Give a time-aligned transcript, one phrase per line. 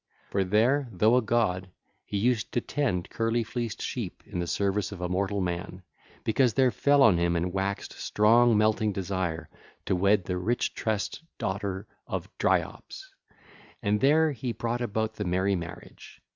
[0.31, 1.69] For there, though a god,
[2.07, 5.83] he used to tend curly fleeced sheep in the service of a mortal man,
[6.23, 9.47] because there fell on him and waxed strong melting desire
[9.85, 13.13] to wed the rich tressed daughter of Dryops,
[13.83, 16.19] and there he brought about the merry marriage.